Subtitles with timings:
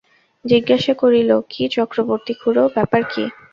[0.45, 3.23] জিজ্ঞাসা করিল, কী চক্রবর্তী-খুড়ো, ব্যাপার কী?